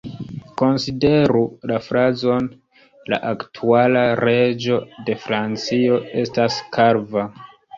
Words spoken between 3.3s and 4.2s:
aktuala